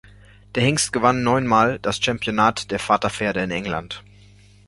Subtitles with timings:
[0.55, 4.03] Der Hengst gewann neunmal das Championat der Vaterpferde in England.